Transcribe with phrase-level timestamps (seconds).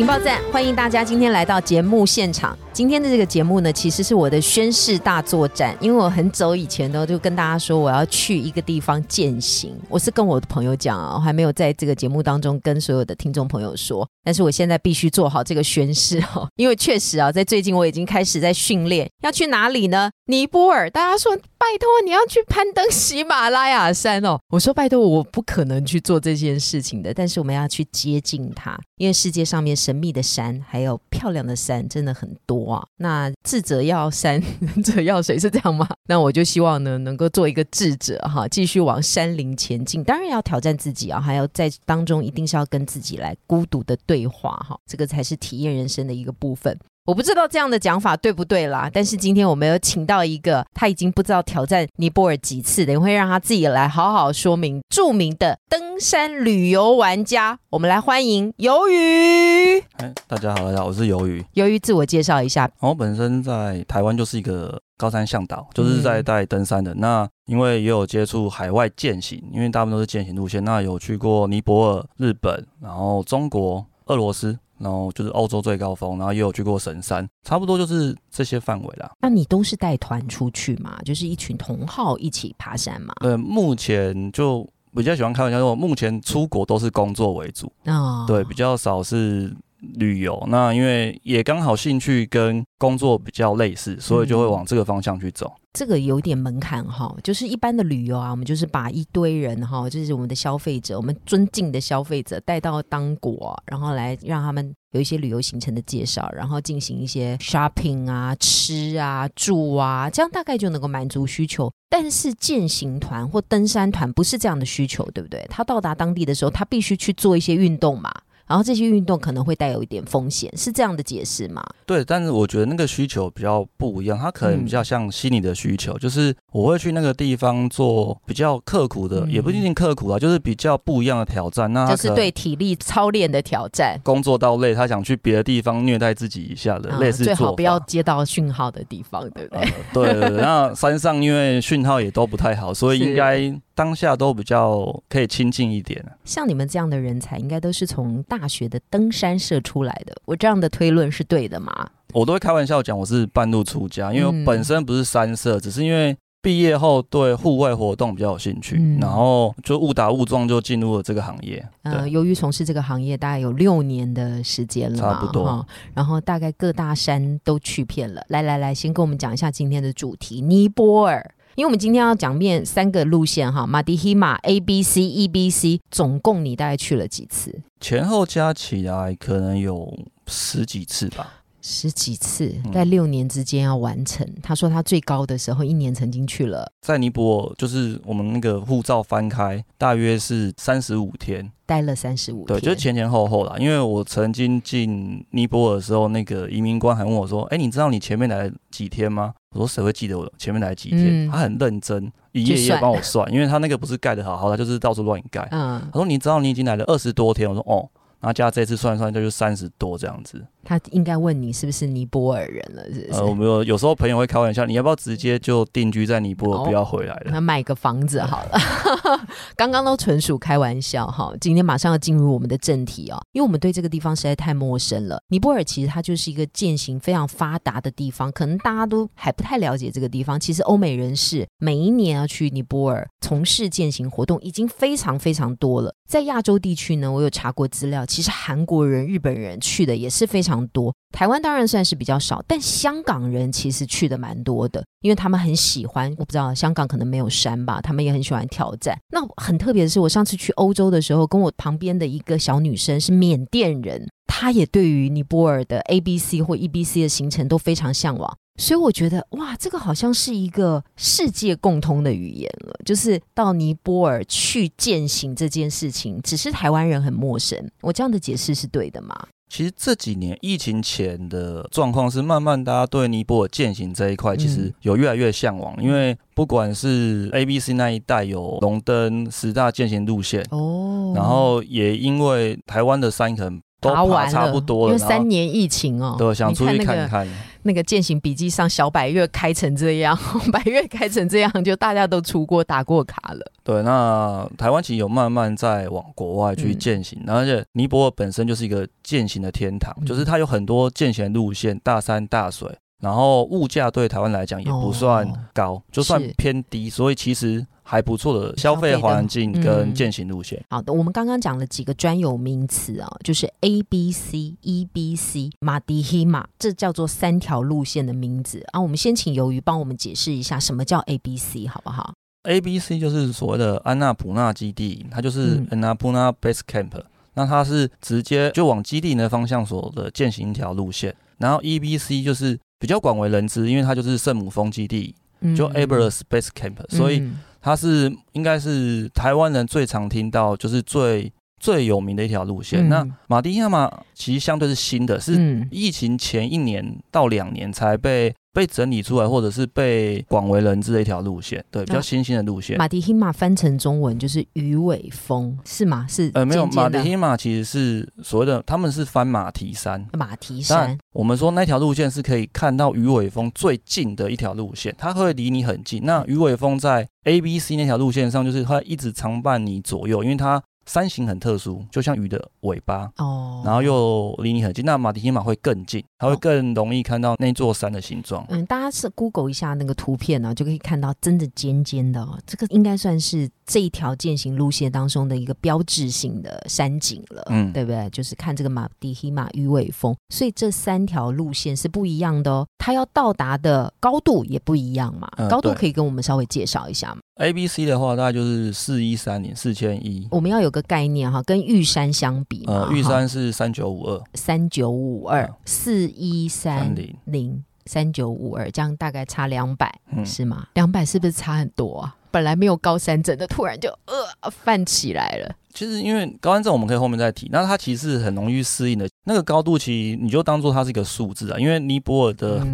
[0.00, 2.56] 情报站，欢迎大家今天来到节目现场。
[2.72, 20.08] 今天的这个节目呢，其实是我的宣誓大作战，因为我很早以前呢就跟大家说我要去一个地方践行，我是跟我的朋友讲啊，我还没有在这个节目当中跟所有的听众朋友说，但是我现在必须做好这个宣誓哦，因为确实啊，在最近我已经开始在训练，要去哪里呢？
[20.26, 32.59] 尼泊尔，大家说拜托你要去攀登喜马拉雅山哦，我说拜托我不可能去做这件事情的，但是我们要去接近它，因为世界上面神秘的山还有漂亮的山真的很多。
[32.64, 35.88] 哇，那智者要山， 仁者要水，是这样吗？
[36.06, 40.02] 那我就希望呢，能够做一个智者哈，继续往山林前进。
[40.04, 46.78] 当然要挑战自己啊，还要在当中一定是要跟自己来孤独的对话哈，这个才是体验人生的一个部分。
[47.06, 54.82] 我不知道这样的讲法对不对啦，但是今天我们有请到一个他已经不知道挑战尼泊尔几次，等会让他自己来好好说明。
[54.90, 59.82] 著名的登山旅游玩家，我们来欢迎鱿鱼。
[60.28, 61.42] 大家好，大家好，我是鱿鱼。
[61.54, 66.92] 鱿鱼自我介绍一下，我本身在台湾就是一个高山向导，就是在带登山的。
[66.94, 70.62] 那因为也有接触海外践行，因为大部分都是践行路线。
[70.62, 74.58] 那有去过尼泊尔、日本，然后中国、俄罗斯。
[74.80, 79.10] 然后就是欧洲最高峰，然后也有去过神山，差不多就是这些范围啦。
[79.20, 80.98] 那你都是带团出去嘛？
[81.04, 83.14] 就是一群同好一起爬山嘛？
[83.20, 89.54] 对，目前就比较喜欢开玩笑说，目前出国都是工作为主啊，对，比较少是
[89.94, 90.42] 旅游。
[90.48, 95.52] 那因为也刚好兴趣跟工作比较类似，所以就会往这个方向去走。
[95.72, 111.72] 这个有点门槛哈，就是一般的旅游啊，我们就是把一堆人哈，就是我们的消费者，我们尊敬的消费者带到当国，然后来让他们有一些旅游行程的介绍，然后进行一些 shopping 啊、吃啊、住啊，这样大概就能够满足需求。
[111.88, 115.46] 但是践行团或登山团不是这样的需求，对不对？
[115.48, 118.12] 他到达当地的时候，他必须去做一些运动嘛。
[118.50, 121.64] 然后这些运动可能会带有一点风险，是这样的解释吗？
[121.86, 131.72] 对，但是我觉得那个需求比较不一样，它可能比较像心理的需求，就是我会去那个地方做比较刻苦的，也不一定刻苦啊，就是比较不一样的挑战。
[131.72, 133.96] 那就是对体力操练的挑战。
[134.02, 140.12] 工作到累，他想去别的地方虐待自己一下的，类似最好不要接到讯号的地方，对不对？
[140.12, 143.56] 对，那山上因为讯号也都不太好，所以应该。
[143.80, 146.04] 当下都比较可以亲近一点。
[146.22, 150.14] 像你们这样的人才，应该都是从大学的登山社出来的。
[150.26, 151.72] 我这样的推论是对的吗？
[152.12, 161.66] 我都会开玩笑讲，我是半路出家，因为本身不是山社，只是因为毕业后对户外活动比较有兴趣，然后就误打误撞就进入了这个行业。
[161.84, 165.66] 呃，由于从事这个行业大概有六年的时间了，差不多。
[165.94, 168.22] 然后大概各大山都去遍了。
[168.28, 171.34] 来来来，先跟我们讲一下今天的主题——尼泊尔。
[171.56, 177.60] 因为我们今天要讲遍三个路线哈，马迪希马 A B C E B C，总共你大概去了几次？
[177.80, 179.92] 前后加起来可能有
[180.26, 181.39] 十几次吧。
[181.62, 184.26] 十几次，在六年之间要完成。
[184.42, 192.46] 他说他最高的时候一年曾经去了，在尼泊尔，就是我们那个护照翻开，大约是三十五天，待了三十五天。
[192.46, 193.56] 对，就是前前后后啦。
[193.58, 205.46] 因为我曾经进尼泊尔的时候，那个移民官还问我说：“哎，你知道你前面来了几天吗？”我说：“谁会记得我前面来几天？”他很认真，一页一页帮我算，因为他那个不是盖的好好的，就是到处乱盖。
[205.50, 207.88] 嗯，他说：“你知道你已经来了二十多天？”我说：“哦。”
[208.20, 210.44] 然后加这次算一算，就是三十多这样子。
[210.62, 213.18] 他应该问你是不是尼泊尔人了，是不是？
[213.18, 217.30] 呃，我们有有时候朋友会开玩笑，你要不要直接就定居在尼泊尔，不要回来了？
[217.30, 218.58] 那买个房子好了。
[219.56, 225.18] 刚刚都纯属开玩笑哈，今天马上要进入我们的正题哦，因为我们对这个地方实在太陌生了。
[225.28, 230.38] 尼泊尔其实它就是一个践行非常发达的地方，可能大家都还不太了解这个地方。
[230.38, 235.94] 其实欧美人士每一年要去尼泊尔从事践行活动已经非常非常多了。
[236.06, 240.92] 在亚洲地区呢，我有查过资料，其实韩国人、日本人去的也是非常多。
[241.10, 246.10] 台湾当然算是比较少，但香港人其实去的蛮多的，因为他们很喜欢。
[246.18, 248.96] 我不知道香港可能没有山吧，他们也很喜欢挑战。
[249.12, 258.36] 那很特别的是，我上次去欧洲的时候，跟我旁边的一个小女生是缅甸人，她也对于尼泊尔的 A、B、C 或 E、B、C 的行程都非常向往。
[258.60, 267.58] 所以我觉得，哇，这个好像是一个世界共通的语言了，就是到尼泊尔去践行这件事情，只是台湾人很陌生。
[267.80, 269.16] 我这样的解释是对的吗？
[269.50, 287.26] 其实这几年疫情前的状况是，慢慢大家对尼泊尔践行这一块其实有越来越向往，因为不管是 A、B、C 那一带有龙灯十大践行路线哦，然后也因为台湾的山可能都爬差不多了，因为三年疫情哦，对，想出去看看。
[287.62, 290.18] 那个践行笔记上，小百月开成这样，
[290.50, 293.52] 百月开成这样，就大家都出过打过卡了。
[293.62, 302.66] 对，那台湾其实有慢慢在往国外去践行，而且尼泊尔本身就是一个践行的天堂，就是它有很多践行路线，大山大水，
[303.00, 307.66] 然后物价对台湾来讲也不算高，就算偏低，所以其实。
[307.90, 310.64] 还不错的消费环境跟践行路线。
[310.70, 318.80] 好的，我们刚刚讲了几个专有名词啊，就是 A B C E B C 马迪希马，这叫做三条路线的名字啊。
[318.80, 322.14] 我们先请鱿鱼帮我们解释一下什么叫 A B C 好不好
[322.44, 326.92] ？A B C 就是所谓的安纳普纳基地，它就是 Annapurna Base Camp，
[327.34, 331.12] 那它是直接就往基地的方向所的践行一条路线。
[331.38, 335.12] 然后 E B C 就是比较广为人知，因为它就是圣母峰基地，
[335.56, 337.28] 就 Everest Base Camp，所以。
[337.60, 342.88] 它是应该是台湾人最常听到，就是最最有名的一条路线。
[342.88, 348.34] 那马蒂亚马其实相对是新的，是疫情前一年到两年才被。
[348.52, 352.76] 被整理出来，或者是被广为人知的一条路线，对，比较新兴的路线。
[352.78, 356.04] 马蹄希马翻成中文就是鱼尾峰，是吗？
[356.08, 360.04] 是呃，没有，马蹄希马其实是所谓的，他们是翻马蹄山。
[360.12, 366.04] 马蹄山，我们说那条路线是可以看到鱼尾峰最近的一条路线，它会离你很近。
[366.04, 370.60] 那鱼尾峰在 A、B、C 那条路线上，就是它一直常伴你左右，因为它。
[370.90, 374.84] 山形很特殊，就像鱼的尾巴哦，然后又离你很近。
[374.84, 378.44] 那马蹄马会更近，它会更容易看到那座山的形状。
[378.48, 388.10] 嗯，大家是 Google 一下那个图片呢，就可以看到真的尖尖的，哦这个应该算是这一条践行路线当中的一个标志性的山景了，嗯，对不对？
[388.10, 395.30] 就是看这个马迪希马鱼尾峰，所以这三条路线是不一样的哦，它要到达的高度也不一样嘛。
[395.48, 400.26] 高度可以跟我们稍微介绍一下吗？A、B、C 的话，大概就是四一三零四千一。
[400.32, 410.66] 我们要有个概念哈，跟玉山相比，呃，玉山是三九五二，三九五二，四一三零零，三九五二，这样大概差两百，是吗？
[410.74, 412.16] 两百是不是差很多啊？
[412.30, 415.54] 本来没有高山症的，突然就呃泛起来了。
[415.72, 419.08] 其实，因为高山症我们可以后面再提，那它其实很容易适应的。
[419.24, 421.58] 那个高度，其实你就当做它是一个数字啊。
[421.58, 422.66] 因为尼泊尔的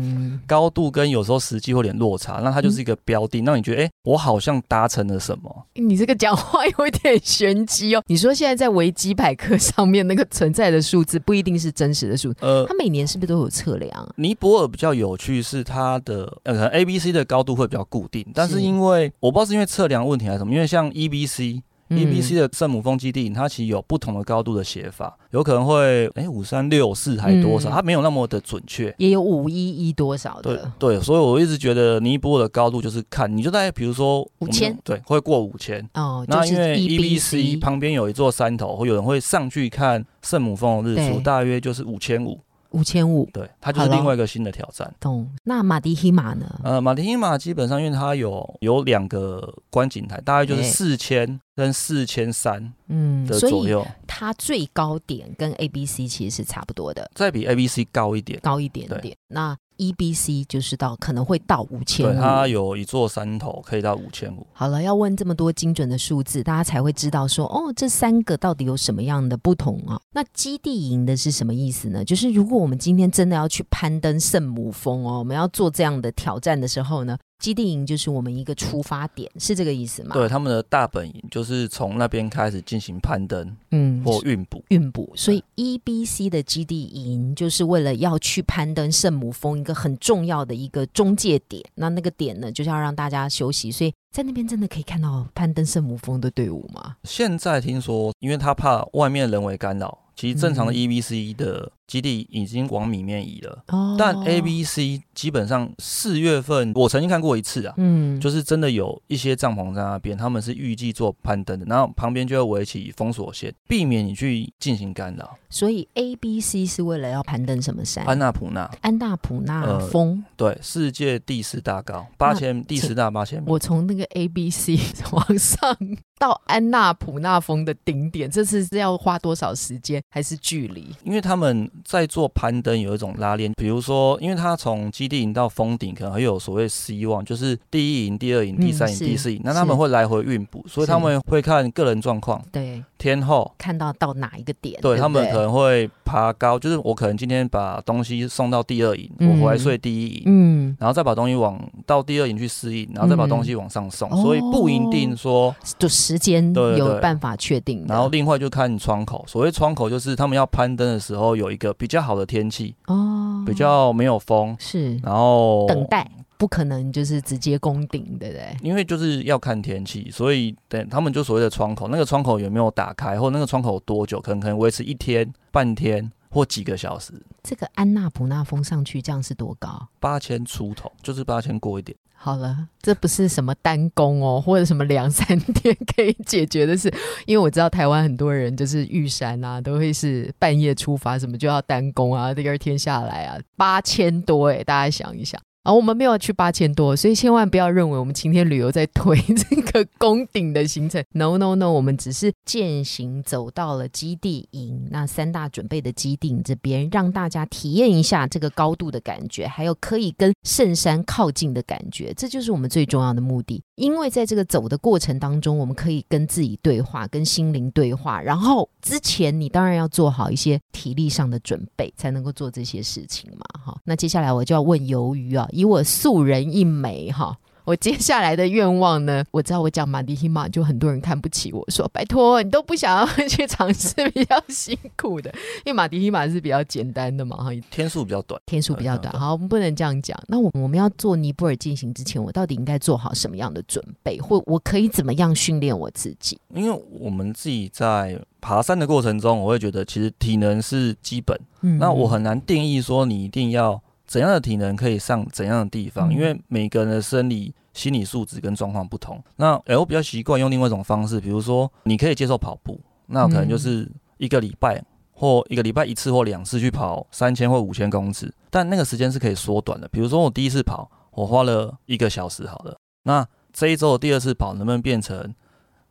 [0.47, 5.67] 高度跟有时候实际会有点落差，那它就是一个标定，让你觉得，哎，我好像达成了什么。
[5.75, 8.03] 你这个讲话有一点玄机哦。
[8.09, 12.39] 你说现在在维基百科上面那个存在的数字，不一定是真实的数字。
[12.41, 14.09] 呃，它每年是不是都有测量？
[14.17, 21.63] 尼泊尔比较有趣是它的呃 A、B、C 的高度会比较固定，但是因为我不知道是因为测量问题还是什么，因为像 E、B、C。
[21.89, 30.57] E B C 的圣母峰基地，它其实有不同的高度的写法，有可能会哎五三六四还多少，它没有那么的准确，也有五一一多少的。
[30.79, 36.25] 对对，所以我一直觉得尼泊尔的高度就是看，你就在比如说五千，对，会过五千哦。
[36.29, 42.41] 那因为 E B C 旁边有一座山头，会有人会上去看圣母峰的日出，大约就是五千五。
[42.77, 44.95] 五千五，对，它就是另外一个新的挑战。
[45.01, 45.27] 懂。
[45.45, 46.61] 那马迪希马呢？
[46.63, 53.87] 呃，马迪希马基本上因为它有有两个观景台，大概就是四千跟四千三嗯的左右。
[54.07, 59.17] 它最高点跟 A B C 其实是差不多的，再比 A B C 高一点，高一点点。
[59.29, 64.47] 那 E B C 就是到可能会到五千，对，它有一座山头可以到五千五。
[64.53, 70.01] 好了，要问这么多精准的数字，大家才会知道说，哦，这三个到底有什么样的不同啊？
[70.13, 72.05] 那基地营的是什么意思呢？
[72.05, 77.17] 就是如果我们今天真的要去攀登圣母峰哦，我们要做这样的挑战的时候呢？
[77.39, 80.15] 基地营就是我们一个出发点，是这个意思吗？
[80.15, 85.13] 对，他们的大本营就是从那边开始进行攀登，嗯，或运补，运补。
[85.15, 91.63] 所以 E、B、C 的基地营就是为了要去攀登圣母峰一个很重要的一个中介点。
[91.75, 96.97] 那那个点呢，就是要让大家休息，所以在那边真的可以看到攀登圣母峰的队伍吗？
[97.05, 99.99] 现在听说，因为他怕外面人为干扰。
[100.17, 115.39] 其实正常的 E、B、C 的基地已经往里面移了，哦但 A、B、C 基本上四月份我曾经看过一次啊，嗯，就是真的有一些帐篷在那边，他们是预计做攀登的，然后旁边就要围起封锁线，避免你去进行干扰。
[115.49, 118.05] 所以 A、B、C 是为了要攀登什么山？
[118.05, 123.49] 安纳普纳，安纳普纳峰，对，世界第四大高，八千，第十大八千米。
[123.49, 124.77] 我从那个 A、B、C
[125.13, 125.77] 往上。
[126.19, 130.87] 到安纳普纳峰的顶点，这次是要花多少时间还是距离？
[131.05, 157.85] 因为他们在做攀登有一种拉链，比如说，因为他从基地营到峰顶，可能会有所谓希望，就是第一营、第二营、第三营、第四营，那他们会来回运补，所以他们会看个人状况，对天后看到到哪一个点，对他们可能会爬高，就是我可能今天把东西送到第二营，我回来睡第一营，嗯，然后再把东西往到第二营去适应，然后再把东西往上送，所以不一定说就时间有办法确定。
[157.89, 168.57] 然后另外就看窗口，所谓窗口就是他们要攀登的时候有一个比较好的天气哦，比较没有风是，然后等待不可能就是直接攻顶，对不对？
[168.63, 177.15] 因为就是要看天气，所以等他们就所谓的窗口，那个窗口有没有打开，或那个窗口多久，可能可能维持一天、半天或几个小时。
[177.43, 179.89] 这个安娜普纳峰上去这样是多高？
[179.99, 181.97] 八千出头，就是八千过一点。
[182.27, 186.93] 好了，这不是什么单工哦， 或者什么两三天可以解决的事，
[187.25, 195.41] 因为我知道台湾很多人就是玉山啊，都会是半夜出发，什么就要单工啊，第二天下来啊，八千多哎，大家想一想。
[195.67, 201.05] 啊，我们没有去八千多，所以千万不要认为我们晴天旅游在推 这个宫顶的行程。
[201.11, 213.61] No No No，我们只是践行走到了基地营那三大准备的基地这边，让大家体验一下这个高度的感觉，还有可以跟圣山靠近的感觉，这就是我们最重要的目的。
[213.77, 218.21] 因为在这个走的过程当中，我们可以跟自己对话，跟心灵对话。
[218.21, 223.47] 然后之前你当然要做好一些体力上的准备，才能够做这些事情嘛。
[223.65, 227.37] 哈，那接下来我就要问鱿鱼啊，以我素人一枚哈。
[227.67, 229.25] 我接下来的愿望呢？
[229.33, 235.29] 我知道我讲马迪希马就很多人看不起我，说拜托你都不想要去尝试比较辛苦的，
[235.65, 239.13] 因为马迪希马是比较简单的嘛，哈，天数比较短，天数比较短。
[239.19, 240.17] 好，我们不能这样讲。
[240.29, 246.39] 那我我们要做尼泊尔进行之前，我到底应该做好什么样的准备，或我可以怎么样训练我自己？
[246.55, 251.37] 因为我们自己在爬山的过程中，我会觉得其实体能是基本，
[251.81, 253.83] 那我很难定义说你一定要。
[254.07, 256.13] 怎样的体能可以上怎样的地方？
[256.13, 259.23] 因为每个人的生理、心理素质跟状况不同。
[259.37, 264.83] 那哎，我比较习惯用另外一种方式，比如说你可以接受跑步，那可能就是一个礼拜
[265.13, 269.89] 或一个礼拜一次或两次去跑三千或五千公尺，但那个时间是可以缩短的。
[269.89, 275.35] 比如说我第一次跑，我花了一个小时，好了，那这一周的第二次跑能不能变成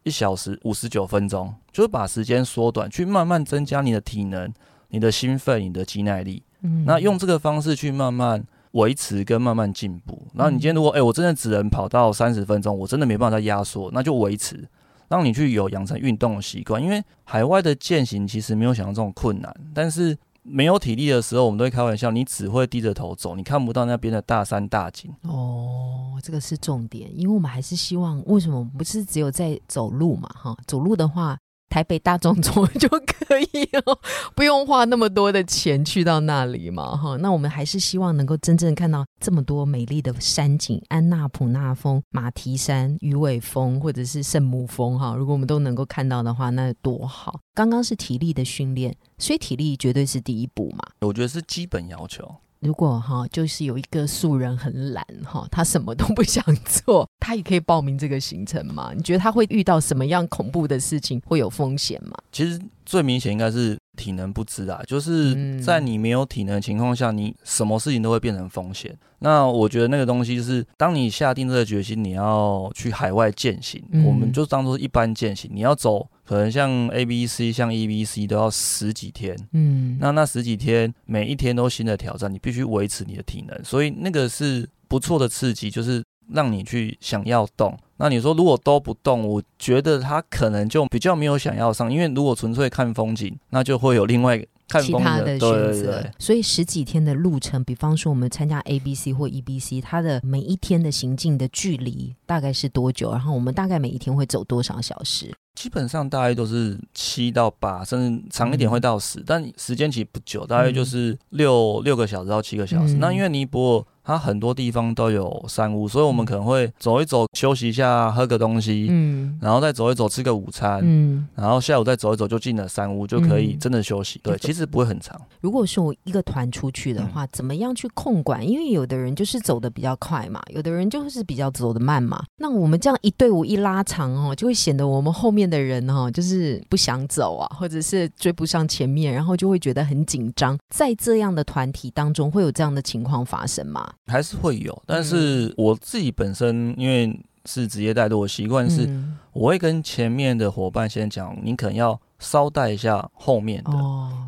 [0.04, 1.54] 一小时五十九分钟？
[1.72, 4.54] 就是把时间缩短，去慢慢增加你的体能、
[4.90, 6.44] 你的兴奋、你的肌耐力。
[6.62, 10.28] 嗯那用这个方式去慢慢维持跟慢慢进步。
[10.34, 14.68] 然后你今天如果哎，我真的只能跑到三十分钟，我真的没办法再压缩，那就维持，
[15.08, 16.82] 让你去有养成运动的习惯。
[16.82, 25.12] 因为海外的践行其实没有想象这种困难，但是没有体力的时候，我们都会开玩笑，你只会低着头走，你看不到那边的大山大景。
[25.22, 30.28] 哦，这个是重点，因为我们还是希望，为什么不是只有在走路嘛？
[30.34, 31.38] 哈，走路的话。
[31.70, 34.00] 台北大众走就可以哦，
[34.36, 37.18] 不用花那么多的钱去到那里嘛，哈。
[37.18, 45.16] 那我们还是希望能够真正看到这么多美丽的山景，安纳普纳峰、马蹄山、鱼尾峰，或者是圣母峰，哈。
[45.16, 47.40] 如果我们都能够看到的话，那多好。
[47.54, 50.80] 刚刚是体力的训练，所以体力绝对是第一步嘛。
[51.02, 52.36] 我觉得是基本要求。
[52.66, 58.92] 如果哈，就是有一个素人很懒哈，他什么都不想做， 他也可以报名这个行程吗？
[58.96, 62.18] 你觉得他会遇到什么样恐怖的事情，会有风险吗？
[62.32, 68.96] 其实最明显应该是体能不支啊，就是在你没有体能的情况下，你什么事情都会变成风险。
[69.20, 76.08] 那我觉得那个东西就是，当你下定这个决心，你要去海外践行，我们就当做一般践行，你要走。
[76.26, 87.78] 可能像 A、B、C，像 E、B、C 都要十几天，嗯，那那十几天每一天都新的挑战，你必须维持你的体能，所以那个是不错的刺激，就是让你去想要动。
[87.98, 94.44] 那你说如果都不动，我觉得他可能就比较没有想要上，因为如果纯粹看风景，那就会有另外
[94.82, 96.12] 其他的选择。
[96.20, 103.12] 所以十几天的路程，比方说我们参加 A、B、C 或 E、B、C，它的每一天的行进的距离大概是多久？
[103.12, 105.34] 然后我们大概每一天会走多少小时？
[105.56, 112.96] 基本上大概都是七到八，甚至长一点会到十，但时间其实不久，大概就是六六个小时到七个小时。
[112.96, 113.86] 那因为尼泊尔。
[114.06, 124.20] 它很多地方都有山屋，所以我们可能会走一走，休息一下，喝个东西，嗯，然后再走一走，吃个午餐，嗯，然后下午再走一走，就进了山屋，就可以真的休息。
[124.24, 125.20] 对，其实不会很长。
[125.42, 128.48] 如果是我一个团出去的话，怎么样去控管？
[128.48, 132.24] 因为有的人就是走的比较快嘛，有的人就是比较走的慢嘛。
[132.38, 140.56] 那我们这样一队伍一拉长哦，就会显得我们后面的人哦，就是不想走啊，或者是追不上前面，然后就会觉得很紧张。
[140.70, 143.94] 在这样的团体当中，会有这样的情况发生吗？
[144.08, 148.90] 还是会有，但是我自己本身因为是职业带队，我习惯是
[149.34, 153.72] 我会跟前面的伙伴先讲，你可能要捎带一下后面的。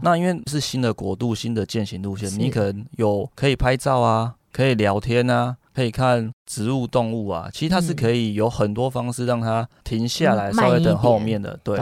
[0.01, 7.49] 那因为是新的国度、新的践行路线，你可能有可以拍照啊，可以聊天啊，可以看植物、动物啊。
[7.51, 11.59] 其实它是可以有很多方式让它停下来，稍微等后面的。
[11.63, 11.79] 对。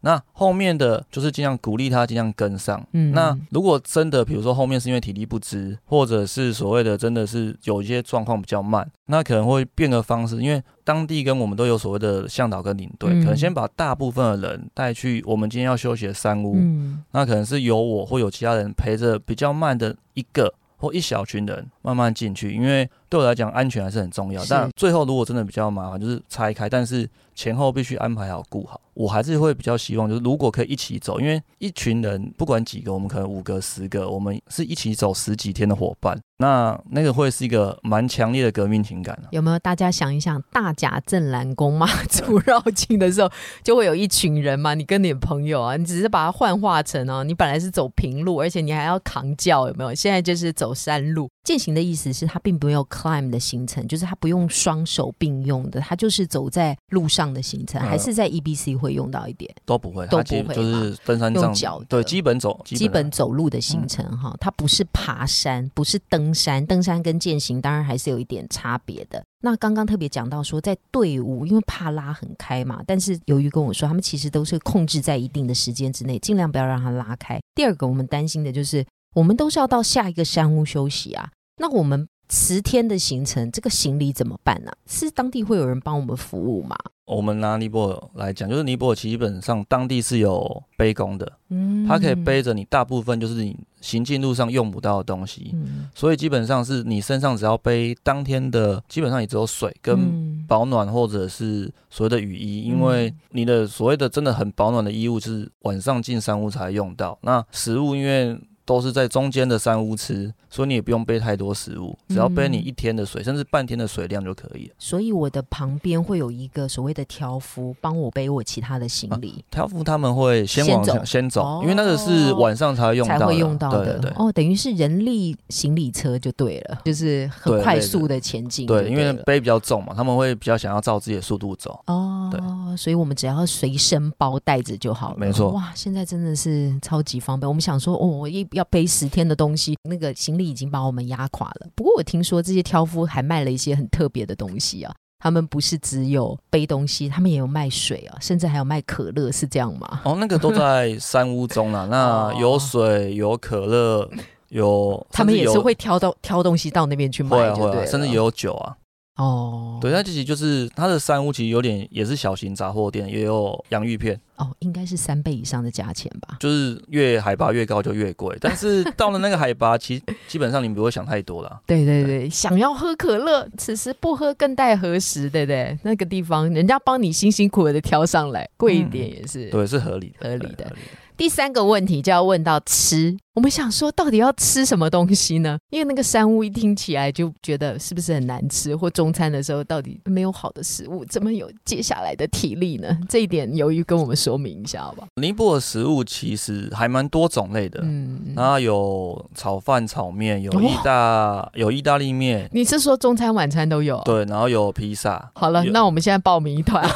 [0.00, 2.84] 那后面的就是尽量鼓励他尽量跟上。
[2.92, 16.54] 嗯，那如果真的，比如说后面是因为体力不支，或者是所谓的真的是有一些状况比较慢，那可能会变个方式，因为当地跟我们都有所谓的向导跟领队，可能先把大部分的人带去我们今天要休息的山屋。
[16.56, 24.44] 嗯，那可能是由我或有其他人陪着比较慢的一个或一小群人慢慢进去，因为对我来讲安全还是很重要。
[24.48, 28.80] 但最后如果真的比较麻烦，就是拆开，但是前后必须安排好顾好。
[28.96, 39.58] 我还是会比较希望，就是如果可以一起走，因为一群人不管几个，我们可能五个、十个，我们是一起走十几天的伙伴，那那个会是一个蛮强烈的革命情感有没有？
[39.60, 43.30] 大家想一想，大甲镇澜宫妈祖绕境的时候，
[43.64, 49.94] 就会有一群人嘛，你跟你的朋友啊，你只是把它幻化成哦，你本来是走平路，而且你还要扛轿，有没有？
[49.94, 51.28] 现在就是走山路。
[51.42, 69.22] 践行的意思是它并没有 climb 的行程，就是它不用双手并用的，它就是走在路上的行程，还是在 E B C 会用到一点，都不会，都不会，就是登山用脚，对，基本走，基本走路的行程哈，它不是爬山，不是登登山，登山跟践行当然还是有一点差别的。
[69.42, 77.38] 那刚刚特别讲到说，在队伍因为怕拉很开嘛，但是由于跟我说，他们其实都是控制在一定的时间之内，尽量不要让它拉开。
[77.54, 81.30] 第二个，我们担心的就是，我们都是要到下一个山屋休息啊。
[81.58, 84.72] 那我们十天的行程，这个行李怎么办呢？
[84.86, 86.76] 是当地会有人帮我们服务吗？
[87.04, 108.36] 我们拿尼泊尔来讲，就是尼泊尔基本上当地是有背工的，嗯，它可以背着你大部分就是你行进路上用不到的东西，嗯，所以基本上是你身上只要背当天的，基本上也只有水跟保暖或者是所谓的雨衣，因为你的所谓的真的很保暖的衣物是晚上进山屋才用到，那食物因为。
[108.66, 114.74] 都是在中间的山屋吃，所以你也不用背太多食物，只要背你一天的水，甚至半天的水量就可以了。
[114.76, 119.44] 所以我的旁边会有一个所谓的挑夫，帮我背我其他的行李。
[119.52, 124.00] 挑夫他们会先往前先走，因为那个是晚上才会用到，才会用到的。
[124.00, 128.66] 对哦，等于是人力行李车就对了，就是很快速的前进。
[128.66, 131.80] 对，因为背比较重嘛，他们会比较想要照自己的速度走。
[131.86, 135.16] 哦，对，所以我们只要随身包带着就好了。
[135.16, 137.48] 没错，哇，现在真的是超级方便。
[137.48, 138.44] 我们想说，哦，我一。
[138.56, 141.68] 要背十天的东西，那个行李已经把我们压垮了。
[141.74, 150.00] 不过我听说这些挑夫还卖了一些很特别的东西啊，他们不是只有背东西，他们也有卖水啊，甚至还有卖可乐，是这样吗？
[150.04, 154.08] 哦，那个都在山屋中啊， 那有水有可乐
[154.48, 158.76] 有，他们也是会挑到挑东西到那边去卖，对，甚至也有酒啊。
[159.16, 164.20] 哦，对，那其实就是它的山屋，其实有点也是小型杂货店，也有洋芋片。
[164.36, 166.36] 哦，应该是三倍以上的价钱吧？
[166.38, 171.60] 就是越海拔越高就越贵，但是到了那个海拔，其基本上你不会想太多了。
[171.66, 175.30] 对对对，想要喝可乐，此时不喝更待何时？
[175.30, 175.78] 对不对？
[175.82, 180.70] 那个地方人家帮你辛辛苦苦的挑上来，贵一点也是对，是合理的，合理的。
[181.16, 185.56] 第三个问题就要问到吃，我们想说到底要吃什么东西呢？
[185.70, 192.98] 因为那个山屋一听起来就觉得是不是很难吃，或中餐的时候到底没有好的食物，怎么有接下来的体力呢？
[193.08, 195.08] 这一点由于跟我们说明一下好不好？
[195.16, 202.46] 尼泊尔食物其实还蛮多种类的，嗯，然后有炒饭、炒面，有意大有意大利面。
[202.52, 204.00] 你是说中餐、晚餐都有？
[204.04, 205.30] 对，然后有披萨。
[205.34, 206.86] 好了，那我们现在报名一团，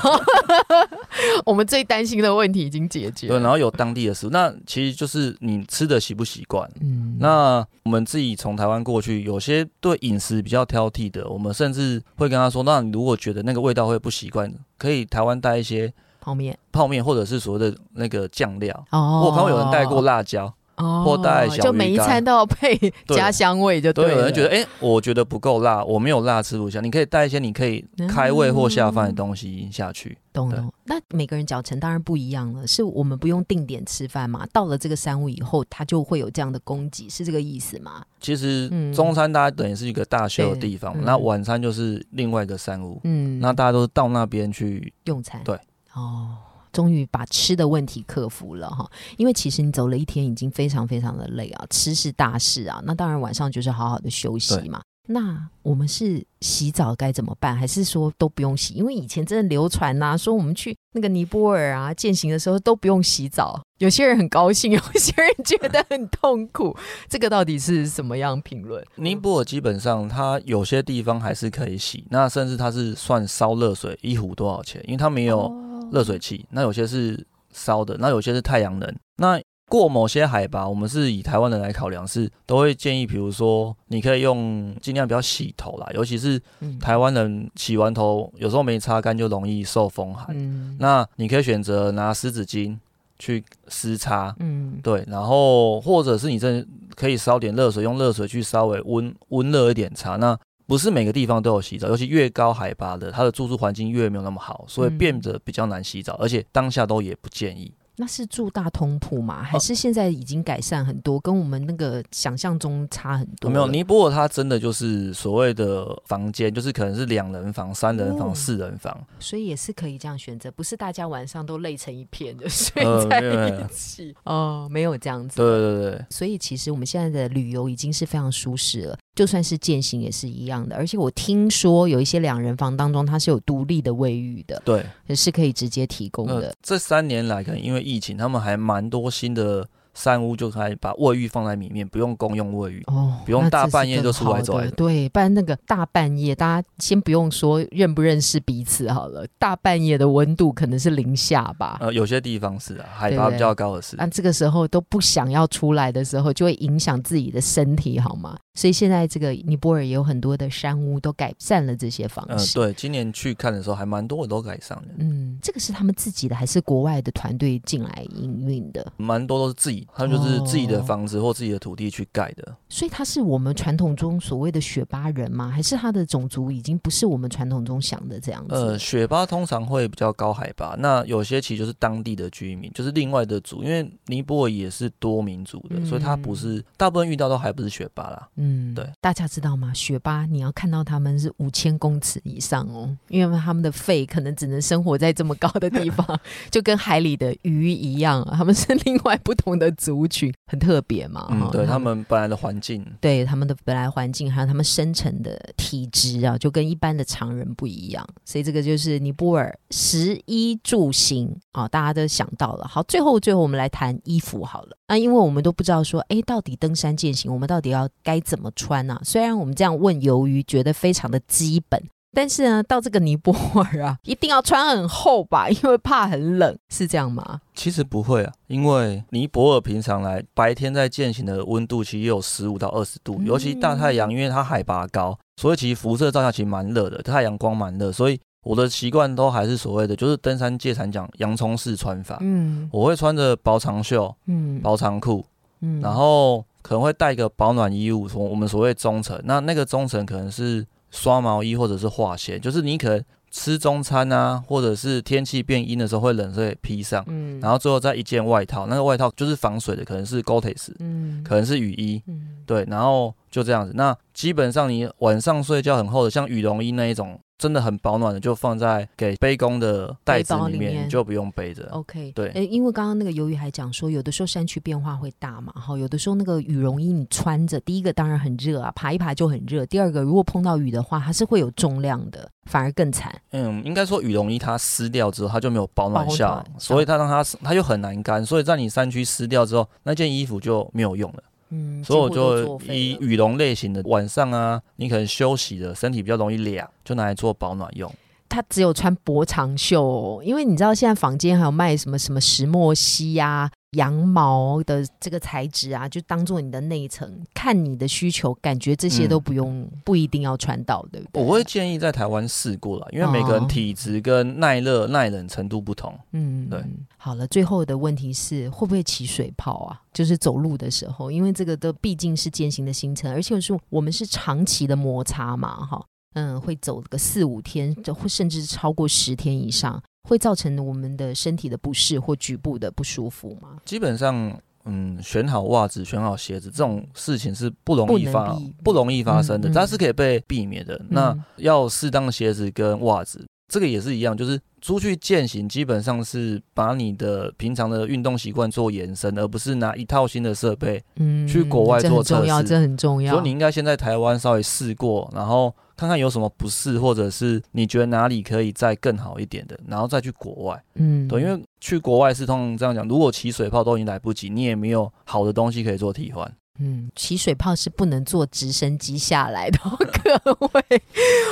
[1.46, 3.28] 我们最担心的问题已经解决。
[3.28, 4.29] 对，然后有当地的。
[4.31, 6.70] 那其实就是你吃的习不习惯。
[6.81, 18.87] 嗯，那我们自己从台湾过去，有些对饮食比较挑剔的，我们甚至会跟他说：，那你如果觉得那个味道会不习惯，可以台湾带一些泡面、泡面，或者是所谓的那个酱料。
[18.90, 20.53] 哦，我看过有人带过辣椒。
[20.81, 22.77] 或带小就每一餐都要配
[23.09, 24.11] 家乡味，就对。
[24.11, 26.81] 有人觉得，哎，我觉得不够辣，我没有辣吃不下。
[26.81, 30.19] 你可以带一些你可以开胃或下饭的东西下去。
[30.33, 30.73] 懂懂。
[30.85, 34.47] 那每个人脚程当然不一样了，是我们不用定点吃饭嘛？
[34.53, 38.03] 到了这个山屋以后，它就会有这样的供给，是这个意思吗？
[38.21, 43.01] 其实中餐大家等于是一个大休的地方，那晚餐就是另外一个山屋。
[43.05, 45.40] 嗯，那大家都到那边去用餐。
[45.45, 45.59] 对，
[45.95, 46.37] 哦。
[46.72, 52.83] 终于把吃的问题克服了哈，因为其实你走了一天已经非常非常的累啊，吃是大事啊。
[52.85, 54.80] 那当然晚上就是好好的休息嘛。
[55.12, 57.56] 那我们是洗澡该怎么办？
[57.56, 58.74] 还是说都不用洗？
[58.74, 66.76] 因为以前真的流传呐，说我们去那个尼泊尔啊践行的时候都不用洗澡，有些人很高兴， 有些人觉得很痛苦。
[67.09, 68.85] 这个到底是什么样评论？
[68.96, 74.80] 尼泊尔基本上它有些地方还是可以洗，那甚至它是算烧热水一壶多少钱？
[74.85, 75.52] 因为它没有。
[75.92, 78.94] 热水器，那有些是烧的，那有些是太阳能。
[79.16, 86.40] 那过某些海拔，我们是以台湾人来考量，是都会建议，比如说你可以用尽量不要洗头啦，尤其是
[86.81, 90.35] 台湾人洗完头有时候没擦干就容易受风寒。
[90.79, 92.76] 那你可以选择拿湿纸巾
[93.20, 100.16] 去湿擦，嗯，对，然后或者是你这可以烧点热水，用热水去稍微温温热一点擦。
[100.16, 100.37] 那
[100.70, 107.74] 不是每个地方都有洗澡，尤其越高海拔的，它的住宿环境越没有那么好，所以变得比较难洗澡，而且当下都也不建议。
[108.01, 109.43] 那是住大通铺吗？
[109.43, 113.51] 还是现在已经改善很多，跟我们那个想象中差很多？
[113.51, 125.37] 没有，尼泊尔它真的就是所谓的房间，就是可能是两人房、三人房、四人房，所以也是可以这样选择，不是大家晚上都累成一片的睡在一起哦，没有这样子。
[125.37, 128.97] 对对对，所以其实我们现在的旅游已经是非常舒适了。
[129.15, 136.55] 就算是践行也是一样的，而且我听说有一些两人房当中它是有独立的卫浴的，对，也是可以直接提供的。
[136.63, 139.66] 这三年来，可能因为疫情，他们还蛮多新的。
[139.92, 144.66] 三屋就开始把卫浴放在里面，不用公用卫浴哦，不用大半夜就出来走来。
[144.70, 151.76] 对，不然那个大半夜，大家先不用说认不认识彼此好了，大半夜的温度可能是零下吧。
[151.81, 153.96] 呃，有些地方是啊，海拔比较高的是。
[153.96, 158.38] 那这个时候都不想要出来的时候，就会影响自己的身体，好吗？
[158.55, 162.59] 所以现在这个尼泊尔也有很多的山屋都改善了这些方式。
[162.59, 164.85] 嗯，对，今年去看的时候还蛮多的都改善了。
[164.99, 168.93] 嗯，这个是他们自己的还是国外的团队进来营运的？
[168.97, 169.87] 蛮多都是自己。
[169.95, 175.49] 他们就是自己的房子或自己的土地去盖的，所以他是我们传统中所谓的雪巴人吗？
[175.49, 178.55] 还是他的种族已经不是我们传统中想的这样子？
[178.55, 188.29] 呃，雪巴通常会比较高海拔，那有些其实就是当地的居民，就是另外的族，因为尼泊尔也是多民族的，所以他不是大部分遇到都还不是雪巴啦。
[188.40, 189.70] 嗯，对，大家知道吗？
[189.74, 196.18] 雪巴你要看到他们是五千公尺以上哦，因为他们的肺可能只能生活在这么高的地方，
[196.50, 200.33] 就跟海里的鱼一样，他们是另外不同的族群。
[200.46, 212.66] 很特别嘛，嗯，对他们本来的环境，对他们的本来环境，还有他们生成的体质啊，就跟一般的常人不一样，所以这个就是尼泊尔食衣住行啊，大家都想到了。
[212.66, 219.01] 好，最后最后我们来谈衣服好了啊，因为我们都不知道说，哎，到底登山健行，我们到底要该怎么穿呢？
[219.03, 221.83] 虽然我们这样问，由于觉得非常的基本。
[222.12, 227.40] 但是呢，到这个尼泊尔啊， 一定要穿很厚吧，因为怕很冷，是这样吗？
[227.55, 245.25] 其实不会啊，因为尼泊尔平常来白天在践行的温度其实也有十五到二十度，尤其大太阳，因为它海拔高，所以其实辐射照下其实蛮热的，太阳光蛮热，所以我的习惯都还是所谓的就是登山界常讲洋葱式穿法，嗯，我会穿着薄长袖，嗯，薄长裤，
[245.61, 250.66] 嗯，然后可能会带一个保暖衣物，从我们所谓中层，那那个中层可能是。
[250.92, 263.70] 刷毛衣或者是化纤，就是你可能吃中餐啊，或者是天气变阴的时候会冷，所以披上，嗯，然后最后再一件外套，那个外套就是防水的，可能是 Gore-Tex，嗯，可能是雨衣，嗯，对，然后就这样子。
[263.77, 267.20] 那基本上你晚上睡觉很厚的，像羽绒衣那一种。
[267.40, 271.66] 真的很保暖的，就放在给背弓的袋子里面，就不用背着。
[271.72, 279.64] OK，对，诶，因为刚刚那个鱿鱼还讲说，有的时候山区变化会大嘛，哈，有的时候那个羽绒衣你穿着，第一个当然很热啊，爬一爬就很热。
[279.64, 283.11] 第二个，如果碰到雨的话，它是会有重量的，反而更惨。
[283.31, 291.22] 嗯，应该说羽绒衣它湿掉之后，它就没有保暖效，所以它让它它就很难干，所以在你山区湿掉之后，那件衣服就没有用了。
[291.51, 297.93] 嗯，所以我就以羽绒类型的，晚上啊，你可能休息的身体比较容易凉，就拿来做保暖用。
[298.40, 303.50] 它只有穿薄长袖，因为你知道现在坊间还有卖什么什么石墨烯呀。
[303.76, 311.22] 羊毛的这个材质啊，就当做你的内层，看你的需求，感觉这些都不用，不一定要穿到，对不对？
[311.22, 315.96] 我会建议在台湾试过了，因为每个人体质跟耐热、耐冷程度不同。
[316.11, 316.61] 嗯，对。
[316.96, 319.81] 好了，最后的问题是会不会起水泡啊？
[319.92, 325.81] 就是走路的时候，因为这个都毕竟是践行的行程，而且是我们是长期的摩擦嘛，哈，
[326.14, 329.83] 嗯，会走个四五天，就会甚至超过十天以上。
[330.09, 333.59] 会造成我们的身体的不适或局部的不舒服吗？
[333.66, 340.81] 基本上，嗯，选好袜子、选好鞋子这种事情是不容易发、不容易发生的，它是可以被避免的。
[340.88, 353.12] 那要适当的鞋子跟袜子，这个也是一样，就是出去践行，基本上是把你的平常的运动习惯做延伸，而不是拿一套新的设备，嗯，去国外做测试，这很重要。
[353.12, 355.55] 所以你应该先在台湾稍微试过，然后。
[355.81, 360.62] 看看有什么不适，或者是你觉得哪里可以再更好一点的，然后再去国外。
[360.75, 366.31] 嗯，对，因为去国外是通常这样讲，如果起水泡都已经来不及，你也没有好的东西可以做替换。
[366.59, 369.59] 嗯，起水泡是不能坐直升机下来的，
[370.05, 370.83] 各位。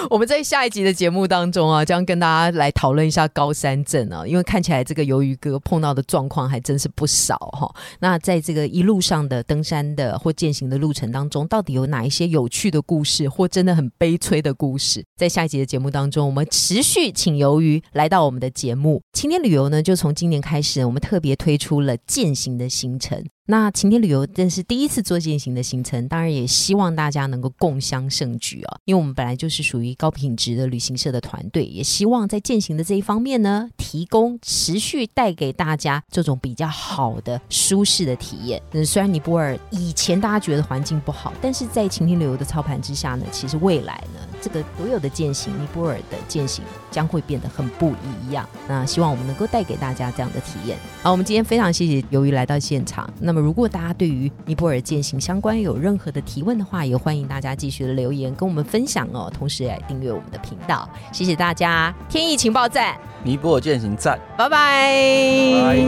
[0.09, 7.71] 我们在下一集的节目当中啊，将跟大家来讨论一下高山症啊，因为看起来这个鱿鱼哥碰到的状况还真是不少哈。
[8.01, 15.05] 那在这个一路上的登山的或践行的路程当中，到底有哪一些有趣的故事，或真的很悲催的故事？
[15.17, 19.03] 在下一集的节目当中，我们持续请鱿鱼来到我们的节目。
[19.13, 23.23] 晴天旅游呢，就从今年开始，我们特别推出了践行的行程。
[23.51, 28.77] 那晴天旅游真是第一次做践行的行程，当然也希望大家能够共襄盛举啊！
[28.85, 38.61] 因为我们本来就是属于高品质的旅行社的团队，也希望在践行的这一方面呢，提供持续带给大家这种比较好的舒适的体验。
[38.73, 48.49] 嗯，虽然尼泊尔以前大家觉得环境不好，但是在晴天旅游的操盘之下呢，其实未来呢，这个所有的践行，尼泊尔的践行将会变得很不一样。
[48.69, 50.79] 那希望我们能够带给大家这样的体验。
[51.03, 53.09] 好，我们今天非常谢谢由于来到现场。
[53.19, 53.39] 那么。
[53.49, 59.33] 如果大家对于尼泊尔践行相关有任何的提问的话，也欢迎大家继续的留言跟我们分享哦。
[59.33, 61.95] 同时也订阅我们的频道，谢谢大家！
[62.11, 65.87] 天意情报站，尼泊尔践行站，拜拜。